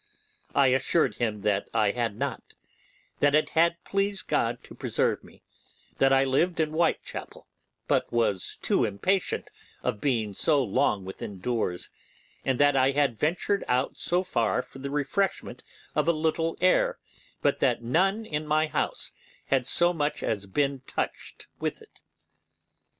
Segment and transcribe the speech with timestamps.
[0.55, 2.55] I assured him that I had not;
[3.19, 5.43] that it had pleased God to preserve me;
[5.99, 7.45] that I lived in Whitechappel,
[7.87, 9.51] but was too impatient
[9.83, 11.91] of being so long within doors,
[12.43, 15.61] and that I had ventured out so far for the refreshment
[15.93, 16.97] of a little air,
[17.43, 19.11] but that none in my house
[19.49, 22.01] had so much as been touched with it.